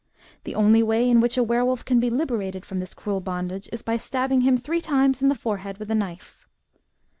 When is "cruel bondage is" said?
2.95-3.83